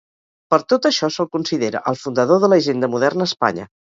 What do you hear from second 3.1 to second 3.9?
a Espanya.